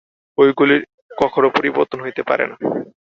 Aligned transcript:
ঐগুলির 0.37 0.81
কখনও 1.17 1.49
পরিবর্তন 1.57 1.99
হইতে 2.01 2.21
পারে 2.23 2.45
না। 2.47 2.55